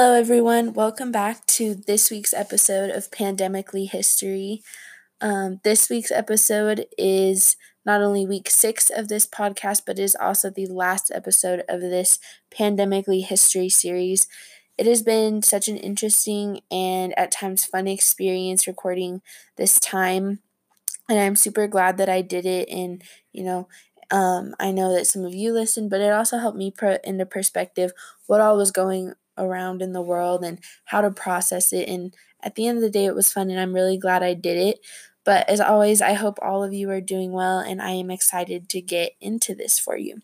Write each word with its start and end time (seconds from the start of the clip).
Hello, 0.00 0.14
everyone. 0.14 0.74
Welcome 0.74 1.10
back 1.10 1.44
to 1.46 1.74
this 1.74 2.08
week's 2.08 2.32
episode 2.32 2.90
of 2.90 3.10
Pandemically 3.10 3.90
History. 3.90 4.62
Um, 5.20 5.58
this 5.64 5.90
week's 5.90 6.12
episode 6.12 6.86
is 6.96 7.56
not 7.84 8.00
only 8.00 8.24
week 8.24 8.48
six 8.48 8.90
of 8.90 9.08
this 9.08 9.26
podcast, 9.26 9.82
but 9.84 9.98
is 9.98 10.14
also 10.14 10.50
the 10.50 10.68
last 10.68 11.10
episode 11.12 11.64
of 11.68 11.80
this 11.80 12.20
Pandemically 12.56 13.24
History 13.24 13.68
series. 13.68 14.28
It 14.78 14.86
has 14.86 15.02
been 15.02 15.42
such 15.42 15.66
an 15.66 15.76
interesting 15.76 16.60
and 16.70 17.12
at 17.18 17.32
times 17.32 17.64
fun 17.64 17.88
experience 17.88 18.68
recording 18.68 19.20
this 19.56 19.80
time. 19.80 20.38
And 21.08 21.18
I'm 21.18 21.34
super 21.34 21.66
glad 21.66 21.96
that 21.98 22.08
I 22.08 22.22
did 22.22 22.46
it. 22.46 22.68
And, 22.68 23.02
you 23.32 23.42
know, 23.42 23.66
um, 24.12 24.54
I 24.60 24.70
know 24.70 24.94
that 24.94 25.08
some 25.08 25.24
of 25.24 25.34
you 25.34 25.52
listened, 25.52 25.90
but 25.90 26.00
it 26.00 26.12
also 26.12 26.38
helped 26.38 26.56
me 26.56 26.70
put 26.70 27.04
into 27.04 27.26
perspective 27.26 27.90
what 28.28 28.40
all 28.40 28.56
was 28.56 28.70
going 28.70 29.14
around 29.38 29.82
in 29.82 29.92
the 29.92 30.02
world 30.02 30.44
and 30.44 30.58
how 30.86 31.00
to 31.00 31.10
process 31.10 31.72
it. 31.72 31.88
And 31.88 32.14
at 32.42 32.54
the 32.54 32.66
end 32.66 32.78
of 32.78 32.82
the 32.82 32.90
day, 32.90 33.04
it 33.04 33.14
was 33.14 33.32
fun, 33.32 33.50
and 33.50 33.60
I'm 33.60 33.74
really 33.74 33.98
glad 33.98 34.22
I 34.22 34.34
did 34.34 34.56
it. 34.56 34.80
But 35.24 35.48
as 35.48 35.60
always, 35.60 36.00
I 36.00 36.14
hope 36.14 36.38
all 36.40 36.64
of 36.64 36.72
you 36.72 36.90
are 36.90 37.00
doing 37.00 37.32
well, 37.32 37.58
and 37.58 37.82
I 37.82 37.90
am 37.90 38.10
excited 38.10 38.68
to 38.70 38.80
get 38.80 39.12
into 39.20 39.54
this 39.54 39.78
for 39.78 39.96
you. 39.96 40.22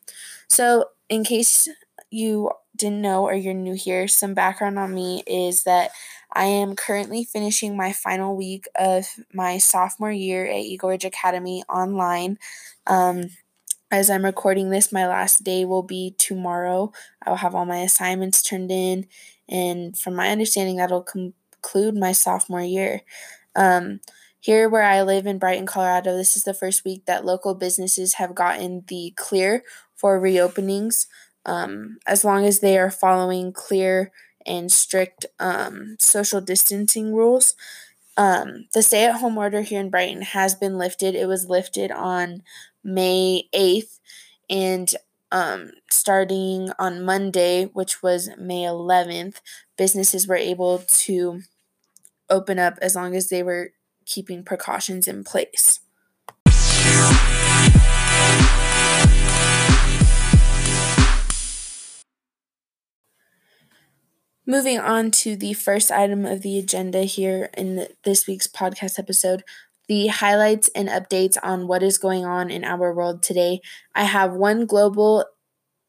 So, 0.48 0.86
in 1.08 1.24
case 1.24 1.68
you 2.10 2.50
didn't 2.76 3.02
know 3.02 3.24
or 3.24 3.34
you're 3.34 3.54
new 3.54 3.74
here, 3.74 4.08
some 4.08 4.34
background 4.34 4.78
on 4.78 4.94
me 4.94 5.22
is 5.26 5.64
that 5.64 5.90
I 6.32 6.44
am 6.46 6.74
currently 6.74 7.24
finishing 7.24 7.76
my 7.76 7.92
final 7.92 8.36
week 8.36 8.66
of 8.76 9.06
my 9.32 9.58
sophomore 9.58 10.10
year 10.10 10.46
at 10.46 10.56
Eagle 10.56 10.90
Ridge 10.90 11.04
Academy 11.04 11.62
online. 11.68 12.38
Um, 12.86 13.30
as 13.90 14.10
I'm 14.10 14.24
recording 14.24 14.70
this, 14.70 14.92
my 14.92 15.06
last 15.06 15.44
day 15.44 15.64
will 15.64 15.82
be 15.82 16.14
tomorrow. 16.18 16.92
I 17.22 17.30
will 17.30 17.36
have 17.38 17.54
all 17.54 17.64
my 17.64 17.78
assignments 17.78 18.42
turned 18.42 18.70
in, 18.70 19.06
and 19.48 19.96
from 19.96 20.14
my 20.14 20.30
understanding, 20.30 20.76
that'll 20.76 21.02
conclude 21.02 21.96
my 21.96 22.12
sophomore 22.12 22.62
year. 22.62 23.02
Um, 23.54 24.00
here, 24.40 24.68
where 24.68 24.82
I 24.82 25.02
live 25.02 25.26
in 25.26 25.38
Brighton, 25.38 25.66
Colorado, 25.66 26.16
this 26.16 26.36
is 26.36 26.44
the 26.44 26.52
first 26.52 26.84
week 26.84 27.06
that 27.06 27.24
local 27.24 27.54
businesses 27.54 28.14
have 28.14 28.34
gotten 28.34 28.84
the 28.88 29.14
clear 29.16 29.62
for 29.94 30.20
reopenings, 30.20 31.06
um, 31.46 31.98
as 32.06 32.24
long 32.24 32.44
as 32.44 32.60
they 32.60 32.76
are 32.76 32.90
following 32.90 33.52
clear 33.52 34.12
and 34.44 34.70
strict 34.70 35.24
um, 35.40 35.96
social 35.98 36.40
distancing 36.40 37.14
rules. 37.14 37.54
Um, 38.16 38.66
the 38.74 38.82
stay 38.82 39.06
at 39.06 39.16
home 39.16 39.38
order 39.38 39.62
here 39.62 39.80
in 39.80 39.90
Brighton 39.90 40.22
has 40.22 40.54
been 40.54 40.78
lifted. 40.78 41.14
It 41.14 41.26
was 41.26 41.48
lifted 41.48 41.90
on 41.90 42.42
May 42.84 43.48
8th, 43.54 43.98
and 44.50 44.94
um, 45.32 45.72
starting 45.90 46.70
on 46.78 47.02
Monday, 47.02 47.64
which 47.64 48.02
was 48.02 48.30
May 48.38 48.62
11th, 48.62 49.40
businesses 49.76 50.28
were 50.28 50.36
able 50.36 50.78
to 50.78 51.40
open 52.30 52.58
up 52.58 52.78
as 52.80 52.94
long 52.94 53.16
as 53.16 53.28
they 53.28 53.42
were 53.42 53.70
keeping 54.06 54.44
precautions 54.44 55.08
in 55.08 55.24
place. 55.24 55.80
Moving 64.46 64.78
on 64.78 65.10
to 65.12 65.36
the 65.36 65.54
first 65.54 65.90
item 65.90 66.26
of 66.26 66.42
the 66.42 66.58
agenda 66.58 67.04
here 67.04 67.48
in 67.56 67.88
this 68.04 68.26
week's 68.26 68.46
podcast 68.46 68.98
episode, 68.98 69.42
the 69.88 70.08
highlights 70.08 70.68
and 70.74 70.88
updates 70.88 71.36
on 71.42 71.66
what 71.66 71.82
is 71.82 71.98
going 71.98 72.24
on 72.24 72.50
in 72.50 72.64
our 72.64 72.94
world 72.94 73.22
today. 73.22 73.60
I 73.94 74.04
have 74.04 74.32
one 74.32 74.66
global 74.66 75.26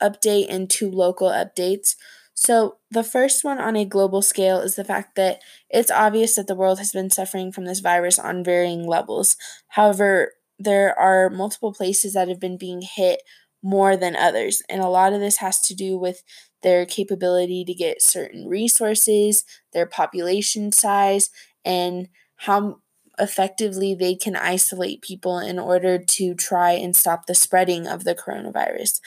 update 0.01 0.47
and 0.49 0.69
two 0.69 0.89
local 0.89 1.29
updates. 1.29 1.95
So, 2.33 2.77
the 2.91 3.03
first 3.03 3.43
one 3.45 3.59
on 3.59 3.77
a 3.77 3.85
global 3.85 4.21
scale 4.21 4.59
is 4.59 4.75
the 4.75 4.83
fact 4.83 5.15
that 5.15 5.39
it's 5.69 5.91
obvious 5.91 6.35
that 6.35 6.47
the 6.47 6.55
world 6.55 6.79
has 6.79 6.91
been 6.91 7.09
suffering 7.09 7.51
from 7.51 7.65
this 7.65 7.79
virus 7.79 8.19
on 8.19 8.43
varying 8.43 8.85
levels. 8.85 9.37
However, 9.69 10.33
there 10.59 10.97
are 10.99 11.29
multiple 11.29 11.73
places 11.73 12.13
that 12.13 12.27
have 12.27 12.39
been 12.39 12.57
being 12.57 12.81
hit 12.81 13.21
more 13.63 13.95
than 13.95 14.15
others, 14.17 14.61
and 14.69 14.81
a 14.81 14.87
lot 14.89 15.13
of 15.13 15.21
this 15.21 15.37
has 15.37 15.61
to 15.61 15.73
do 15.73 15.97
with 15.97 16.23
their 16.61 16.85
capability 16.85 17.63
to 17.63 17.73
get 17.73 18.01
certain 18.01 18.47
resources, 18.47 19.45
their 19.73 19.85
population 19.85 20.71
size, 20.71 21.29
and 21.63 22.09
how 22.37 22.79
effectively 23.19 23.95
they 23.95 24.15
can 24.15 24.35
isolate 24.35 25.01
people 25.01 25.39
in 25.39 25.59
order 25.59 25.97
to 25.97 26.33
try 26.35 26.71
and 26.71 26.95
stop 26.95 27.25
the 27.25 27.35
spreading 27.35 27.87
of 27.87 28.03
the 28.03 28.15
coronavirus. 28.15 28.99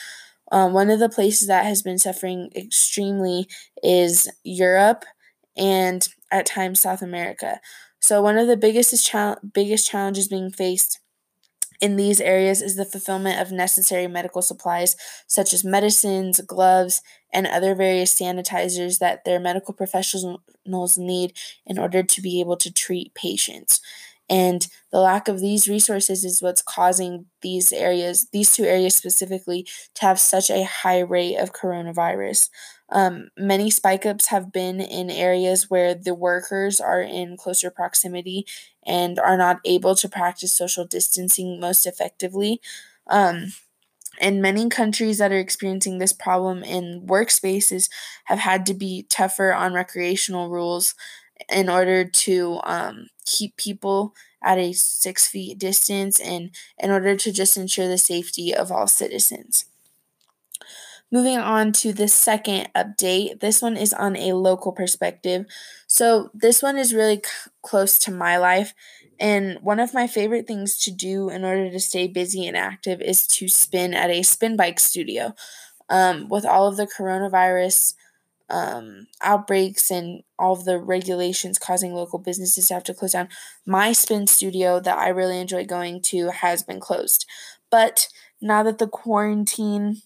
Um, 0.51 0.73
one 0.73 0.91
of 0.91 0.99
the 0.99 1.09
places 1.09 1.49
that 1.49 1.67
has 1.67 1.83
been 1.83 1.99
suffering 1.99 2.51
extremely 2.57 3.49
is 3.83 4.31
Europe 4.45 5.05
and 5.57 6.09
at 6.31 6.47
times 6.47 6.81
South 6.81 7.03
America. 7.03 7.61
So 8.01 8.23
one 8.23 8.39
of 8.39 8.47
the 8.47 8.57
biggest 8.57 9.11
biggest 9.53 9.91
challenges 9.91 10.29
being 10.29 10.51
faced 10.51 11.01
in 11.81 11.97
these 11.97 12.21
areas 12.21 12.61
is 12.61 12.77
the 12.77 12.85
fulfillment 12.85 13.41
of 13.41 13.53
necessary 13.53 14.07
medical 14.09 14.43
supplies 14.43 14.97
such 15.27 15.53
as 15.53 15.65
medicines, 15.65 16.41
gloves, 16.41 17.03
and 17.33 17.47
other 17.47 17.75
various 17.75 18.15
sanitizers 18.19 18.99
that 18.99 19.25
their 19.25 19.39
medical 19.39 19.75
professionals 19.75 20.99
need 20.99 21.33
in 21.67 21.79
order 21.79 22.03
to 22.03 22.21
be 22.21 22.41
able 22.41 22.57
to 22.57 22.73
treat 22.73 23.15
patients. 23.15 23.81
And 24.31 24.67
the 24.93 25.01
lack 25.01 25.29
of 25.29 25.41
these 25.41 25.69
resources 25.69 26.25
is 26.25 26.43
what's 26.43 26.63
causing 26.63 27.27
these 27.41 27.73
areas, 27.73 28.29
these 28.33 28.55
two 28.55 28.65
areas 28.65 28.95
specifically, 28.95 29.67
to 29.95 30.03
have 30.03 30.21
such 30.21 30.51
a 30.51 30.65
high 30.65 31.01
rate 31.01 31.37
of 31.37 31.53
coronavirus. 31.53 32.51
Um, 32.91 33.29
many 33.39 33.71
spike 33.71 34.07
ups 34.07 34.27
have 34.29 34.53
been 34.53 34.81
in 34.81 35.11
areas 35.11 35.71
where 35.71 35.95
the 35.95 36.15
workers 36.15 36.81
are 36.81 37.01
in 37.01 37.37
closer 37.37 37.71
proximity 37.71 38.47
and 38.87 39.19
are 39.19 39.37
not 39.37 39.61
able 39.65 39.95
to 39.97 40.09
practice 40.09 40.53
social 40.55 40.85
distancing 40.87 41.61
most 41.61 41.87
effectively. 41.87 42.61
Um, 43.07 43.53
and 44.21 44.43
many 44.43 44.69
countries 44.69 45.19
that 45.19 45.33
are 45.33 45.39
experiencing 45.39 45.99
this 45.99 46.13
problem 46.13 46.65
in 46.65 47.03
workspaces 47.07 47.89
have 48.25 48.41
had 48.41 48.67
to 48.67 48.75
be 48.75 49.07
tougher 49.09 49.53
on 49.55 49.75
recreational 49.75 50.49
rules 50.49 50.95
in 51.51 51.69
order 51.69 52.05
to 52.05 52.61
um, 52.65 53.09
keep 53.25 53.57
people 53.57 54.15
at 54.43 54.59
a 54.59 54.73
six 54.73 55.27
feet 55.27 55.59
distance 55.59 56.21
and 56.21 56.51
in 56.79 56.91
order 56.91 57.17
to 57.17 57.33
just 57.33 57.57
ensure 57.57 57.89
the 57.89 57.99
safety 57.99 58.55
of 58.55 58.71
all 58.71 58.87
citizens. 58.87 59.65
Moving 61.11 61.39
on 61.39 61.73
to 61.75 61.93
the 61.93 62.07
second 62.07 62.69
update, 62.75 63.41
this 63.41 63.63
one 63.63 63.77
is 63.79 63.95
on 63.95 64.15
a 64.15 64.35
local 64.35 64.73
perspective. 64.73 65.47
So, 65.87 66.31
this 66.35 66.63
one 66.63 66.77
is 66.77 66.93
really 66.93 67.17
c- 67.17 67.51
close 67.63 67.99
to 68.01 68.11
my 68.11 68.37
life. 68.37 68.75
And 69.19 69.59
one 69.63 69.81
of 69.81 69.95
my 69.95 70.07
favorite 70.07 70.47
things 70.47 70.79
to 70.85 70.91
do 70.91 71.31
in 71.31 71.45
order 71.45 71.71
to 71.71 71.81
stay 71.81 72.09
busy 72.09 72.47
and 72.47 72.57
active 72.57 73.01
is 73.01 73.27
to 73.29 73.49
spin 73.49 73.95
at 73.95 74.11
a 74.11 74.23
spin 74.23 74.55
bike 74.55 74.79
studio. 74.79 75.35
Um, 75.89 76.29
with 76.29 76.45
all 76.45 76.67
of 76.67 76.77
the 76.77 76.87
coronavirus 76.87 77.95
um, 78.51 79.07
outbreaks 79.23 79.91
and 79.91 80.23
all 80.39 80.57
the 80.57 80.79
regulations 80.79 81.59
causing 81.59 81.93
local 81.93 82.19
businesses 82.19 82.67
to 82.67 82.75
have 82.75 82.85
to 82.85 82.95
close 82.95 83.13
down, 83.13 83.29
my 83.67 83.93
spin 83.93 84.27
studio 84.27 84.81
that 84.81 84.99
I 84.99 85.09
really 85.09 85.39
enjoy 85.39 85.65
going 85.65 86.01
to 86.03 86.31
has 86.31 86.63
been 86.63 86.81
closed. 86.81 87.27
But 87.71 88.09
now 88.41 88.63
that 88.63 88.79
the 88.79 88.89
quarantine 88.89 90.03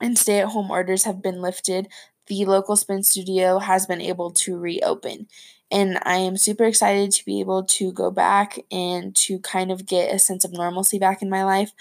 and 0.00 0.18
stay 0.18 0.40
at 0.40 0.48
home 0.48 0.70
orders 0.70 1.04
have 1.04 1.22
been 1.22 1.40
lifted, 1.40 1.88
the 2.26 2.44
local 2.44 2.76
spin 2.76 3.02
studio 3.02 3.58
has 3.58 3.86
been 3.86 4.00
able 4.00 4.30
to 4.30 4.56
reopen. 4.56 5.26
And 5.70 5.98
I 6.04 6.16
am 6.16 6.36
super 6.36 6.64
excited 6.64 7.10
to 7.12 7.24
be 7.24 7.40
able 7.40 7.64
to 7.64 7.92
go 7.92 8.10
back 8.10 8.58
and 8.70 9.14
to 9.16 9.38
kind 9.40 9.72
of 9.72 9.86
get 9.86 10.14
a 10.14 10.18
sense 10.18 10.44
of 10.44 10.52
normalcy 10.52 10.98
back 10.98 11.22
in 11.22 11.30
my 11.30 11.44
life. 11.44 11.72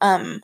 Um, 0.00 0.42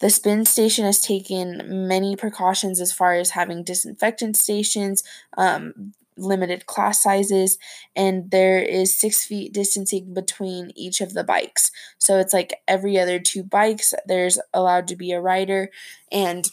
the 0.00 0.10
spin 0.10 0.44
station 0.44 0.84
has 0.84 1.00
taken 1.00 1.88
many 1.88 2.16
precautions 2.16 2.80
as 2.80 2.92
far 2.92 3.14
as 3.14 3.30
having 3.30 3.64
disinfectant 3.64 4.36
stations, 4.36 5.02
um, 5.36 5.94
limited 6.18 6.66
class 6.66 7.02
sizes, 7.02 7.58
and 7.94 8.30
there 8.30 8.58
is 8.58 8.94
six 8.94 9.24
feet 9.24 9.52
distancing 9.52 10.14
between 10.14 10.72
each 10.74 11.00
of 11.00 11.12
the 11.12 11.24
bikes. 11.24 11.70
So 11.98 12.18
it's 12.18 12.32
like 12.32 12.54
every 12.66 12.98
other 12.98 13.18
two 13.18 13.42
bikes, 13.42 13.94
there's 14.06 14.38
allowed 14.52 14.88
to 14.88 14.96
be 14.96 15.12
a 15.12 15.20
rider, 15.20 15.70
and 16.10 16.50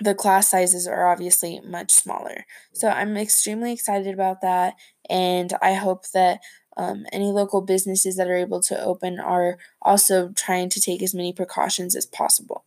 the 0.00 0.14
class 0.14 0.48
sizes 0.48 0.88
are 0.88 1.10
obviously 1.10 1.60
much 1.60 1.90
smaller. 1.92 2.44
So 2.72 2.88
I'm 2.88 3.16
extremely 3.16 3.72
excited 3.72 4.12
about 4.12 4.40
that, 4.40 4.74
and 5.08 5.52
I 5.62 5.74
hope 5.74 6.08
that 6.10 6.40
um, 6.76 7.06
any 7.12 7.26
local 7.26 7.60
businesses 7.60 8.16
that 8.16 8.28
are 8.28 8.36
able 8.36 8.60
to 8.62 8.82
open 8.82 9.20
are 9.20 9.58
also 9.80 10.30
trying 10.30 10.68
to 10.70 10.80
take 10.80 11.02
as 11.02 11.14
many 11.14 11.32
precautions 11.32 11.94
as 11.94 12.06
possible. 12.06 12.64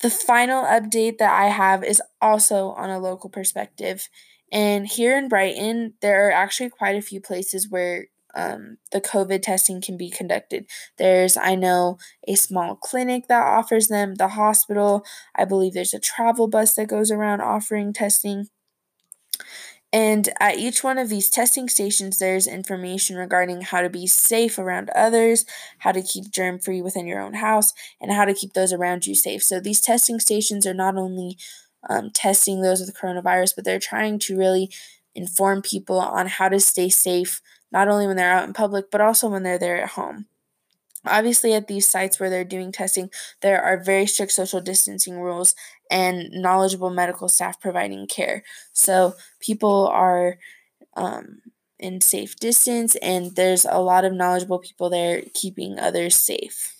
The 0.00 0.10
final 0.10 0.64
update 0.64 1.18
that 1.18 1.32
I 1.32 1.46
have 1.46 1.82
is 1.82 2.02
also 2.20 2.70
on 2.70 2.90
a 2.90 2.98
local 2.98 3.30
perspective. 3.30 4.08
And 4.52 4.86
here 4.86 5.16
in 5.16 5.28
Brighton, 5.28 5.94
there 6.02 6.28
are 6.28 6.32
actually 6.32 6.70
quite 6.70 6.96
a 6.96 7.02
few 7.02 7.20
places 7.20 7.68
where 7.68 8.06
um, 8.34 8.76
the 8.92 9.00
COVID 9.00 9.40
testing 9.42 9.80
can 9.80 9.96
be 9.96 10.10
conducted. 10.10 10.66
There's, 10.98 11.36
I 11.38 11.54
know, 11.54 11.96
a 12.28 12.34
small 12.34 12.76
clinic 12.76 13.28
that 13.28 13.42
offers 13.42 13.88
them, 13.88 14.16
the 14.16 14.28
hospital. 14.28 15.04
I 15.34 15.46
believe 15.46 15.72
there's 15.72 15.94
a 15.94 15.98
travel 15.98 16.46
bus 16.46 16.74
that 16.74 16.88
goes 16.88 17.10
around 17.10 17.40
offering 17.40 17.94
testing. 17.94 18.48
And 19.96 20.28
at 20.40 20.58
each 20.58 20.84
one 20.84 20.98
of 20.98 21.08
these 21.08 21.30
testing 21.30 21.70
stations, 21.70 22.18
there's 22.18 22.46
information 22.46 23.16
regarding 23.16 23.62
how 23.62 23.80
to 23.80 23.88
be 23.88 24.06
safe 24.06 24.58
around 24.58 24.90
others, 24.90 25.46
how 25.78 25.90
to 25.92 26.02
keep 26.02 26.30
germ 26.30 26.58
free 26.58 26.82
within 26.82 27.06
your 27.06 27.22
own 27.22 27.32
house, 27.32 27.72
and 27.98 28.12
how 28.12 28.26
to 28.26 28.34
keep 28.34 28.52
those 28.52 28.74
around 28.74 29.06
you 29.06 29.14
safe. 29.14 29.42
So 29.42 29.58
these 29.58 29.80
testing 29.80 30.20
stations 30.20 30.66
are 30.66 30.74
not 30.74 30.98
only 30.98 31.38
um, 31.88 32.10
testing 32.10 32.60
those 32.60 32.80
with 32.80 32.94
coronavirus, 32.94 33.54
but 33.56 33.64
they're 33.64 33.78
trying 33.78 34.18
to 34.18 34.36
really 34.36 34.70
inform 35.14 35.62
people 35.62 35.98
on 35.98 36.26
how 36.26 36.50
to 36.50 36.60
stay 36.60 36.90
safe, 36.90 37.40
not 37.72 37.88
only 37.88 38.06
when 38.06 38.16
they're 38.16 38.30
out 38.30 38.46
in 38.46 38.52
public, 38.52 38.90
but 38.90 39.00
also 39.00 39.30
when 39.30 39.44
they're 39.44 39.58
there 39.58 39.82
at 39.82 39.92
home. 39.92 40.26
Obviously, 41.08 41.54
at 41.54 41.68
these 41.68 41.88
sites 41.88 42.18
where 42.20 42.30
they're 42.30 42.44
doing 42.44 42.72
testing, 42.72 43.10
there 43.42 43.62
are 43.62 43.82
very 43.82 44.06
strict 44.06 44.32
social 44.32 44.60
distancing 44.60 45.20
rules 45.20 45.54
and 45.90 46.30
knowledgeable 46.32 46.90
medical 46.90 47.28
staff 47.28 47.60
providing 47.60 48.06
care. 48.06 48.42
So 48.72 49.14
people 49.40 49.88
are 49.88 50.38
um, 50.96 51.40
in 51.80 52.02
safe 52.02 52.36
distance, 52.36 52.96
and 52.96 53.36
there's 53.36 53.66
a 53.66 53.80
lot 53.80 54.04
of 54.06 54.14
knowledgeable 54.14 54.60
people 54.60 54.90
there 54.90 55.22
keeping 55.34 55.78
others 55.80 56.16
safe. 56.16 56.75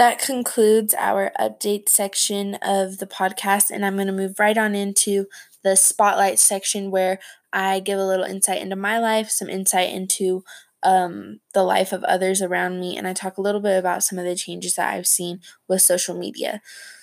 That 0.00 0.18
concludes 0.18 0.94
our 0.94 1.30
update 1.38 1.90
section 1.90 2.54
of 2.62 2.96
the 2.96 3.06
podcast, 3.06 3.70
and 3.70 3.84
I'm 3.84 3.96
going 3.96 4.06
to 4.06 4.14
move 4.14 4.40
right 4.40 4.56
on 4.56 4.74
into 4.74 5.26
the 5.62 5.76
spotlight 5.76 6.38
section 6.38 6.90
where 6.90 7.18
I 7.52 7.80
give 7.80 7.98
a 7.98 8.06
little 8.06 8.24
insight 8.24 8.62
into 8.62 8.76
my 8.76 8.98
life, 8.98 9.28
some 9.28 9.50
insight 9.50 9.90
into 9.90 10.42
um, 10.82 11.40
the 11.52 11.62
life 11.62 11.92
of 11.92 12.02
others 12.04 12.40
around 12.40 12.80
me, 12.80 12.96
and 12.96 13.06
I 13.06 13.12
talk 13.12 13.36
a 13.36 13.42
little 13.42 13.60
bit 13.60 13.78
about 13.78 14.02
some 14.02 14.18
of 14.18 14.24
the 14.24 14.34
changes 14.34 14.76
that 14.76 14.90
I've 14.90 15.06
seen 15.06 15.40
with 15.68 15.82
social 15.82 16.16
media. 16.16 16.62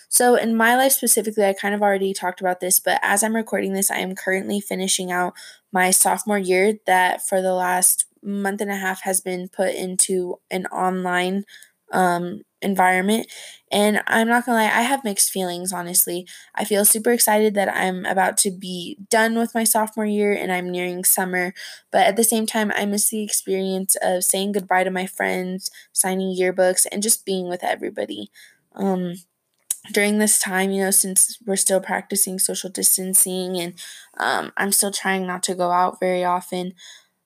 So, 0.09 0.33
in 0.33 0.57
my 0.57 0.75
life 0.75 0.94
specifically, 0.94 1.45
I 1.45 1.53
kind 1.53 1.75
of 1.75 1.83
already 1.83 2.13
talked 2.15 2.41
about 2.41 2.61
this, 2.61 2.79
but 2.79 2.99
as 3.03 3.21
I'm 3.21 3.35
recording 3.35 3.73
this, 3.73 3.91
I 3.91 3.97
am 3.97 4.15
currently 4.15 4.59
finishing 4.59 5.11
out 5.11 5.35
my 5.71 5.91
sophomore 5.91 6.39
year 6.39 6.79
that 6.88 7.21
for 7.21 7.44
the 7.44 7.53
last 7.53 8.05
month 8.23 8.59
and 8.59 8.71
a 8.71 8.75
half 8.75 9.03
has 9.03 9.21
been 9.21 9.49
put 9.49 9.75
into 9.75 10.39
an 10.49 10.65
online 10.65 11.45
um, 11.94 12.41
environment. 12.62 13.27
And 13.71 14.01
I'm 14.07 14.27
not 14.27 14.45
gonna 14.45 14.57
lie, 14.59 14.65
I 14.65 14.81
have 14.83 15.04
mixed 15.04 15.31
feelings, 15.31 15.74
honestly. 15.74 16.25
I 16.56 16.63
feel 16.63 16.86
super 16.86 17.12
excited 17.12 17.54
that 17.56 17.74
I'm 17.74 18.06
about 18.06 18.38
to 18.39 18.51
be 18.51 18.98
done 19.09 19.38
with 19.38 19.54
my 19.54 19.63
sophomore 19.63 20.06
year 20.06 20.33
and 20.33 20.51
I'm 20.51 20.69
nearing 20.71 21.04
summer. 21.04 21.54
But 21.92 22.07
at 22.07 22.15
the 22.15 22.24
same 22.24 22.45
time, 22.45 22.71
I 22.75 22.86
miss 22.86 23.09
the 23.09 23.24
experience 23.24 23.95
of 24.01 24.24
saying 24.24 24.54
goodbye 24.54 24.83
to 24.86 24.92
my 24.92 25.06
friends, 25.06 25.69
signing 25.92 26.36
yearbooks, 26.36 26.86
and 26.92 27.04
just 27.04 27.25
being 27.25 27.50
with 27.50 27.63
everybody. 27.63 28.31
Um, 28.75 29.15
during 29.94 30.18
this 30.18 30.39
time, 30.39 30.71
you 30.71 30.83
know, 30.83 30.92
since 30.92 31.38
we're 31.45 31.56
still 31.56 31.80
practicing 31.80 32.39
social 32.39 32.69
distancing 32.69 33.57
and 33.57 33.74
um, 34.18 34.51
I'm 34.57 34.71
still 34.71 34.92
trying 34.92 35.25
not 35.25 35.44
to 35.44 35.56
go 35.56 35.71
out 35.71 36.00
very 36.00 36.24
often, 36.25 36.74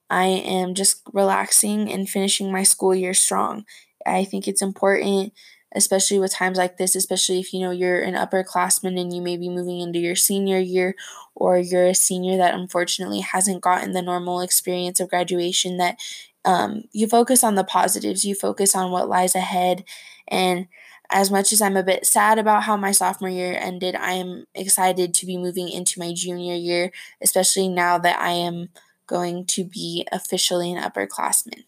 I 0.09 0.25
am 0.25 0.75
just 0.75 1.01
relaxing 1.13 1.91
and 1.91 2.09
finishing 2.09 2.51
my 2.51 2.63
school 2.63 2.95
year 2.95 3.13
strong. 3.13 3.65
I 4.05 4.23
think 4.23 4.47
it's 4.47 4.61
important, 4.61 5.33
especially 5.73 6.19
with 6.19 6.33
times 6.33 6.57
like 6.57 6.77
this, 6.77 6.95
especially 6.95 7.39
if 7.39 7.53
you 7.53 7.61
know 7.61 7.71
you're 7.71 8.01
an 8.01 8.15
upperclassman 8.15 8.99
and 8.99 9.13
you 9.13 9.21
may 9.21 9.37
be 9.37 9.49
moving 9.49 9.79
into 9.79 9.99
your 9.99 10.15
senior 10.15 10.59
year, 10.59 10.95
or 11.35 11.57
you're 11.57 11.87
a 11.87 11.95
senior 11.95 12.37
that 12.37 12.53
unfortunately 12.53 13.21
hasn't 13.21 13.61
gotten 13.61 13.93
the 13.93 14.01
normal 14.01 14.41
experience 14.41 14.99
of 14.99 15.09
graduation, 15.09 15.77
that 15.77 15.97
um, 16.45 16.83
you 16.91 17.07
focus 17.07 17.43
on 17.43 17.55
the 17.55 17.63
positives, 17.63 18.25
you 18.25 18.35
focus 18.35 18.75
on 18.75 18.91
what 18.91 19.09
lies 19.09 19.35
ahead. 19.35 19.83
And 20.27 20.67
as 21.11 21.29
much 21.29 21.51
as 21.51 21.61
I'm 21.61 21.77
a 21.77 21.83
bit 21.83 22.05
sad 22.05 22.39
about 22.39 22.63
how 22.63 22.77
my 22.77 22.91
sophomore 22.91 23.29
year 23.29 23.55
ended, 23.59 23.95
I 23.95 24.13
am 24.13 24.45
excited 24.55 25.13
to 25.13 25.25
be 25.25 25.37
moving 25.37 25.69
into 25.69 25.99
my 25.99 26.13
junior 26.13 26.55
year, 26.55 26.91
especially 27.21 27.67
now 27.67 27.97
that 27.97 28.19
I 28.19 28.31
am 28.31 28.69
going 29.07 29.45
to 29.45 29.65
be 29.65 30.07
officially 30.11 30.71
an 30.71 30.81
upperclassman. 30.81 31.65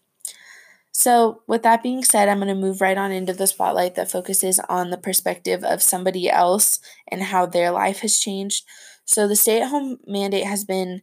So, 0.96 1.42
with 1.48 1.62
that 1.64 1.82
being 1.82 2.04
said, 2.04 2.28
I'm 2.28 2.38
going 2.38 2.48
to 2.48 2.54
move 2.54 2.80
right 2.80 2.96
on 2.96 3.10
into 3.10 3.32
the 3.32 3.48
spotlight 3.48 3.96
that 3.96 4.10
focuses 4.10 4.60
on 4.68 4.90
the 4.90 4.96
perspective 4.96 5.64
of 5.64 5.82
somebody 5.82 6.30
else 6.30 6.78
and 7.08 7.22
how 7.22 7.46
their 7.46 7.72
life 7.72 8.00
has 8.00 8.18
changed. 8.18 8.64
So, 9.04 9.26
the 9.26 9.36
stay 9.36 9.60
at 9.60 9.68
home 9.70 9.98
mandate 10.06 10.46
has 10.46 10.64
been 10.64 11.02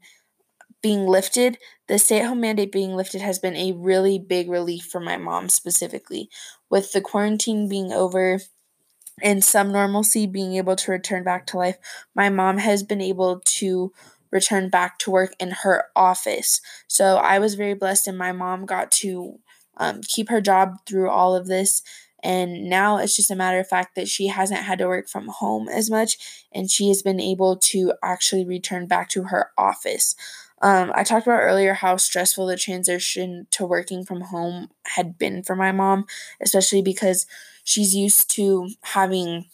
being 0.82 1.08
lifted. 1.08 1.58
The 1.88 2.00
stay 2.00 2.22
at 2.22 2.28
home 2.28 2.42
mandate 2.42 2.72
being 2.72 2.96
lifted 2.96 3.22
has 3.22 3.40
been 3.40 3.56
a 3.58 3.74
really 3.74 4.20
big 4.20 4.50
relief 4.50 4.86
for 4.86 5.02
my 5.02 5.18
mom 5.18 5.50
specifically. 5.50 6.30
With 6.70 6.94
the 6.94 7.02
quarantine 7.02 7.70
being 7.70 7.94
over, 7.94 8.40
and 9.22 9.44
some 9.44 9.72
normalcy 9.72 10.26
being 10.26 10.56
able 10.56 10.76
to 10.76 10.92
return 10.92 11.24
back 11.24 11.46
to 11.48 11.58
life, 11.58 11.78
my 12.16 12.30
mom 12.30 12.58
has 12.58 12.84
been 12.84 13.02
able 13.02 13.40
to 13.46 13.92
return 14.32 14.70
back 14.70 14.98
to 15.00 15.12
work 15.12 15.34
in 15.40 15.52
her 15.52 15.86
office. 15.96 16.62
So 16.88 17.18
I 17.18 17.40
was 17.40 17.56
very 17.56 17.74
blessed, 17.74 18.08
and 18.08 18.18
my 18.18 18.32
mom 18.32 18.66
got 18.66 18.92
to 19.04 19.40
um, 19.78 20.02
keep 20.02 20.30
her 20.30 20.42
job 20.42 20.78
through 20.86 21.10
all 21.10 21.36
of 21.36 21.48
this. 21.48 21.82
And 22.24 22.70
now 22.70 22.98
it's 22.98 23.16
just 23.16 23.32
a 23.32 23.36
matter 23.36 23.60
of 23.60 23.68
fact 23.68 23.96
that 23.96 24.08
she 24.08 24.28
hasn't 24.28 24.62
had 24.62 24.78
to 24.80 24.88
work 24.88 25.10
from 25.10 25.28
home 25.28 25.68
as 25.68 25.90
much 25.90 26.46
and 26.54 26.70
she 26.70 26.88
has 26.90 27.02
been 27.02 27.20
able 27.20 27.58
to 27.58 27.94
actually 28.04 28.46
return 28.46 28.86
back 28.86 29.10
to 29.10 29.24
her 29.24 29.50
office. 29.58 30.16
Um, 30.62 30.92
I 30.94 31.04
talked 31.04 31.26
about 31.26 31.42
earlier 31.42 31.74
how 31.74 31.98
stressful 31.98 32.46
the 32.46 32.56
transition 32.56 33.48
to 33.52 33.66
working 33.66 34.06
from 34.06 34.22
home 34.22 34.70
had 34.86 35.18
been 35.18 35.42
for 35.42 35.56
my 35.56 35.72
mom, 35.72 36.06
especially 36.40 36.84
because 36.84 37.26
she's 37.64 37.96
used 37.96 38.30
to 38.36 38.70
having 38.84 39.46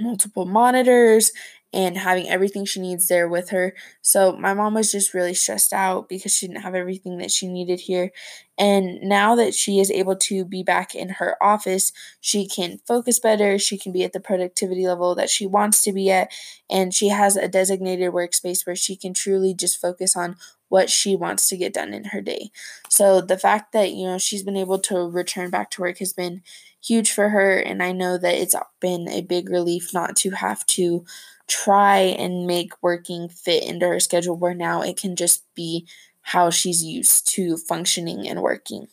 multiple 0.00 0.46
monitors 0.46 1.30
and 1.72 1.96
having 1.96 2.28
everything 2.28 2.64
she 2.64 2.80
needs 2.80 3.08
there 3.08 3.28
with 3.28 3.50
her. 3.50 3.74
So 4.02 4.32
my 4.32 4.52
mom 4.52 4.74
was 4.74 4.92
just 4.92 5.14
really 5.14 5.34
stressed 5.34 5.72
out 5.72 6.08
because 6.08 6.36
she 6.36 6.46
didn't 6.46 6.62
have 6.62 6.74
everything 6.74 7.18
that 7.18 7.30
she 7.30 7.48
needed 7.48 7.80
here. 7.80 8.10
And 8.58 9.00
now 9.00 9.34
that 9.36 9.54
she 9.54 9.80
is 9.80 9.90
able 9.90 10.16
to 10.16 10.44
be 10.44 10.62
back 10.62 10.94
in 10.94 11.08
her 11.08 11.42
office, 11.42 11.92
she 12.20 12.46
can 12.46 12.80
focus 12.86 13.18
better, 13.18 13.58
she 13.58 13.78
can 13.78 13.92
be 13.92 14.04
at 14.04 14.12
the 14.12 14.20
productivity 14.20 14.86
level 14.86 15.14
that 15.14 15.30
she 15.30 15.46
wants 15.46 15.82
to 15.82 15.92
be 15.92 16.10
at, 16.10 16.30
and 16.70 16.92
she 16.92 17.08
has 17.08 17.36
a 17.36 17.48
designated 17.48 18.12
workspace 18.12 18.66
where 18.66 18.76
she 18.76 18.94
can 18.94 19.14
truly 19.14 19.54
just 19.54 19.80
focus 19.80 20.14
on 20.14 20.36
what 20.68 20.88
she 20.88 21.14
wants 21.14 21.48
to 21.48 21.56
get 21.56 21.74
done 21.74 21.92
in 21.92 22.04
her 22.04 22.20
day. 22.22 22.50
So 22.88 23.20
the 23.20 23.38
fact 23.38 23.72
that, 23.72 23.92
you 23.92 24.06
know, 24.06 24.16
she's 24.18 24.42
been 24.42 24.56
able 24.56 24.78
to 24.80 25.10
return 25.10 25.50
back 25.50 25.70
to 25.72 25.82
work 25.82 25.98
has 25.98 26.14
been 26.14 26.42
huge 26.84 27.12
for 27.12 27.28
her 27.30 27.58
and 27.58 27.82
I 27.82 27.92
know 27.92 28.18
that 28.18 28.34
it's 28.34 28.54
been 28.80 29.08
a 29.08 29.22
big 29.22 29.48
relief 29.48 29.94
not 29.94 30.16
to 30.16 30.30
have 30.30 30.66
to 30.66 31.04
try 31.48 31.98
and 31.98 32.46
make 32.46 32.72
working 32.82 33.28
fit 33.28 33.64
into 33.64 33.86
her 33.86 34.00
schedule 34.00 34.36
where 34.36 34.54
now 34.54 34.82
it 34.82 34.96
can 34.96 35.16
just 35.16 35.44
be 35.54 35.86
how 36.22 36.50
she's 36.50 36.82
used 36.82 37.28
to 37.34 37.56
functioning 37.56 38.28
and 38.28 38.40
working. 38.42 38.88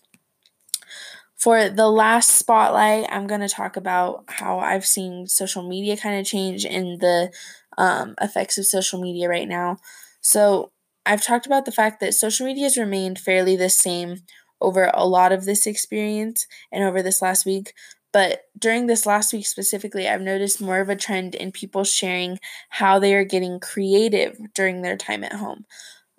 For 1.37 1.69
the 1.69 1.87
last 1.87 2.31
spotlight, 2.31 3.05
I'm 3.09 3.25
going 3.25 3.39
to 3.39 3.47
talk 3.47 3.77
about 3.77 4.25
how 4.27 4.59
I've 4.59 4.85
seen 4.85 5.27
social 5.27 5.67
media 5.67 5.95
kind 5.95 6.19
of 6.19 6.25
change 6.25 6.65
and 6.65 6.99
the 6.99 7.31
um, 7.77 8.15
effects 8.19 8.57
of 8.57 8.65
social 8.65 8.99
media 8.99 9.29
right 9.29 9.47
now. 9.47 9.77
So, 10.21 10.71
I've 11.05 11.23
talked 11.23 11.45
about 11.45 11.65
the 11.65 11.71
fact 11.71 12.01
that 12.01 12.13
social 12.13 12.45
media 12.45 12.65
has 12.65 12.77
remained 12.77 13.19
fairly 13.19 13.55
the 13.55 13.69
same 13.69 14.17
over 14.61 14.91
a 14.93 15.05
lot 15.05 15.31
of 15.31 15.45
this 15.45 15.65
experience 15.67 16.47
and 16.71 16.83
over 16.83 17.01
this 17.01 17.21
last 17.21 17.45
week, 17.45 17.73
but 18.11 18.41
during 18.57 18.87
this 18.87 19.05
last 19.05 19.33
week 19.33 19.45
specifically, 19.45 20.07
I've 20.07 20.21
noticed 20.21 20.61
more 20.61 20.79
of 20.79 20.89
a 20.89 20.95
trend 20.95 21.35
in 21.35 21.51
people 21.51 21.83
sharing 21.83 22.39
how 22.69 22.97
they 22.99 23.13
are 23.13 23.23
getting 23.23 23.59
creative 23.59 24.37
during 24.55 24.81
their 24.81 24.97
time 24.97 25.23
at 25.23 25.33
home. 25.33 25.65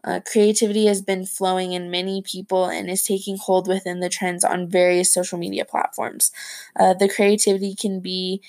Uh, 0.02 0.20
creativity 0.24 0.86
has 0.86 1.02
been 1.02 1.26
flowing 1.26 1.72
in 1.72 1.90
many 1.90 2.22
people 2.22 2.66
and 2.66 2.88
is 2.88 3.02
taking 3.04 3.36
hold 3.36 3.68
within 3.68 4.00
the 4.00 4.08
trends 4.08 4.44
on 4.44 4.68
various 4.68 5.12
social 5.12 5.38
media 5.38 5.64
platforms. 5.64 6.32
Uh, 6.78 6.94
the 6.94 7.08
creativity 7.08 7.74
can 7.74 8.00
be 8.00 8.40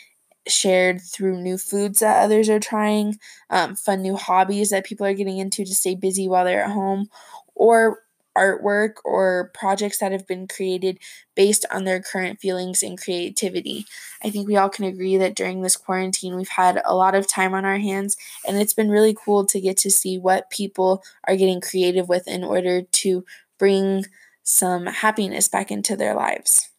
shared 0.47 1.01
through 1.01 1.41
new 1.41 1.57
foods 1.57 1.99
that 1.99 2.23
others 2.23 2.49
are 2.49 2.59
trying, 2.59 3.17
um, 3.49 3.75
fun 3.75 4.01
new 4.01 4.15
hobbies 4.15 4.69
that 4.69 4.85
people 4.85 5.05
are 5.05 5.13
getting 5.13 5.37
into 5.37 5.65
to 5.65 5.75
stay 5.75 5.93
busy 5.95 6.27
while 6.27 6.45
they're 6.45 6.63
at 6.63 6.71
home, 6.71 7.07
or 7.55 7.99
artwork 8.37 8.95
or 9.03 9.51
projects 9.53 9.99
that 9.99 10.11
have 10.11 10.27
been 10.27 10.47
created 10.47 10.99
based 11.35 11.65
on 11.71 11.83
their 11.83 12.01
current 12.01 12.39
feelings 12.39 12.81
and 12.83 13.01
creativity. 13.01 13.85
I 14.23 14.29
think 14.29 14.47
we 14.47 14.57
all 14.57 14.69
can 14.69 14.85
agree 14.85 15.17
that 15.17 15.35
during 15.35 15.61
this 15.61 15.77
quarantine, 15.77 16.35
we've 16.35 16.49
had 16.49 16.81
a 16.85 16.95
lot 16.95 17.15
of 17.15 17.27
time 17.27 17.53
on 17.53 17.65
our 17.65 17.77
hands, 17.77 18.17
and 18.47 18.57
it's 18.57 18.73
been 18.73 18.89
really 18.89 19.15
cool 19.15 19.45
to 19.45 19.61
get 19.61 19.77
to 19.77 19.91
see 19.91 20.17
what 20.17 20.49
people 20.49 21.03
are 21.27 21.35
getting 21.35 21.61
creative 21.61 22.07
with 22.07 22.27
in 22.27 22.43
order 22.43 22.81
to 22.81 23.25
bring 23.57 24.05
some 24.43 24.87
happiness 24.87 25.47
back 25.47 25.71
into 25.71 25.95
their 25.95 26.15
lives. 26.15 26.69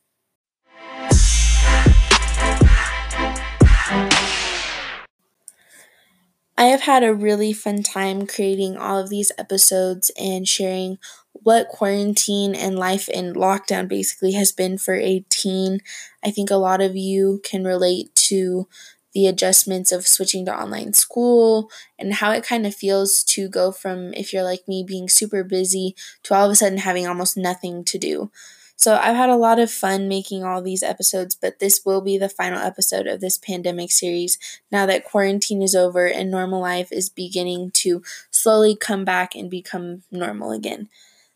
I 6.63 6.67
have 6.67 6.83
had 6.83 7.03
a 7.03 7.15
really 7.15 7.53
fun 7.53 7.83
time 7.83 8.27
creating 8.27 8.77
all 8.77 8.99
of 8.99 9.09
these 9.09 9.33
episodes 9.37 10.13
and 10.17 10.47
sharing 10.47 10.99
what 11.43 11.69
quarantine 11.69 12.55
and 12.55 12.79
life 12.79 13.09
in 13.09 13.35
lockdown 13.35 13.89
basically 13.89 14.33
has 14.33 14.53
been 14.53 14.79
for 14.79 14.95
a 14.95 15.25
teen. 15.29 15.81
I 16.25 16.31
think 16.31 16.51
a 16.51 16.57
lot 16.57 16.81
of 16.81 16.97
you 16.97 17.41
can 17.45 17.65
relate 17.65 18.15
to 18.15 18.69
the 19.13 19.27
adjustments 19.27 19.93
of 19.93 20.07
switching 20.07 20.47
to 20.47 20.59
online 20.59 20.95
school 20.95 21.71
and 21.99 22.15
how 22.15 22.33
it 22.33 22.45
kind 22.45 22.67
of 22.67 22.75
feels 22.75 23.23
to 23.25 23.49
go 23.49 23.71
from, 23.71 24.15
if 24.15 24.33
you're 24.33 24.43
like 24.43 24.67
me, 24.67 24.83
being 24.83 25.09
super 25.09 25.45
busy 25.45 25.95
to 26.23 26.35
all 26.35 26.47
of 26.47 26.53
a 26.53 26.57
sudden 26.57 26.79
having 26.79 27.07
almost 27.07 27.37
nothing 27.37 27.85
to 27.85 27.99
do. 27.99 28.31
So 28.77 28.97
I've 28.97 29.15
had 29.15 29.29
a 29.29 29.37
lot 29.37 29.61
of 29.61 29.71
fun 29.71 30.09
making 30.09 30.43
all 30.43 30.61
these 30.61 30.83
episodes, 30.83 31.37
but 31.37 31.61
this 31.61 31.83
will 31.85 32.01
be 32.01 32.19
the 32.19 32.29
final 32.29 32.59
episode 32.59 33.07
of 33.07 33.21
this 33.21 33.39
pandemic 33.39 33.93
series 33.93 34.39
now 34.73 34.87
that 34.87 35.05
quarantine 35.05 35.63
is 35.63 35.77
over 35.77 36.07
and 36.07 36.31
normal 36.31 36.61
life 36.61 36.91
is 36.91 37.09
beginning 37.09 37.71
to 37.75 38.03
slowly 38.31 38.75
come 38.75 39.05
back 39.05 39.37
and 39.37 39.49
become 39.49 40.03
normal 40.11 40.51
again. 40.51 40.89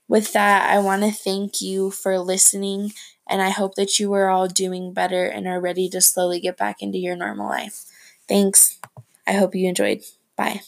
With 0.09 0.33
that, 0.33 0.71
I 0.71 0.79
want 0.79 1.03
to 1.03 1.11
thank 1.11 1.61
you 1.61 1.91
for 1.91 2.19
listening, 2.19 2.93
and 3.29 3.43
I 3.43 3.51
hope 3.51 3.75
that 3.75 3.99
you 3.99 4.13
are 4.13 4.29
all 4.31 4.47
doing 4.47 4.93
better 4.93 5.25
and 5.27 5.47
are 5.49 5.61
ready 5.61 5.89
to 5.91 6.01
slowly 6.01 6.41
get 6.41 6.57
back 6.57 6.81
into 6.83 6.99
your 6.99 7.17
normal 7.17 7.49
life. 7.49 7.85
Thanks. 8.29 8.79
I 9.27 9.33
hope 9.33 9.55
you 9.55 9.69
enjoyed. 9.69 10.03
Bye. 10.37 10.61